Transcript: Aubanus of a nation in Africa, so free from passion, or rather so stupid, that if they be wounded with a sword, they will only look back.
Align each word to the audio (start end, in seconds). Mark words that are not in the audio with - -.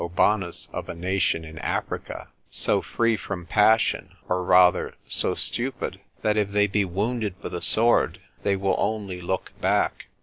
Aubanus 0.03 0.67
of 0.73 0.89
a 0.89 0.95
nation 0.95 1.45
in 1.45 1.59
Africa, 1.59 2.27
so 2.49 2.81
free 2.81 3.15
from 3.15 3.45
passion, 3.45 4.15
or 4.27 4.43
rather 4.43 4.95
so 5.07 5.35
stupid, 5.35 5.99
that 6.23 6.37
if 6.37 6.49
they 6.49 6.65
be 6.65 6.83
wounded 6.83 7.35
with 7.43 7.53
a 7.53 7.61
sword, 7.61 8.19
they 8.41 8.55
will 8.55 8.73
only 8.79 9.21
look 9.21 9.51
back. 9.61 10.07